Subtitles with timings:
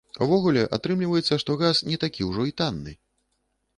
[0.25, 2.93] Увогуле, атрымліваецца, што газ не такі ўжо і танны.